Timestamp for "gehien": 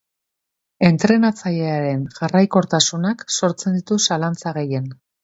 4.59-4.89